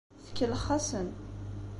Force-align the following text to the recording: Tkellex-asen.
Tkellex-asen. 0.25 1.07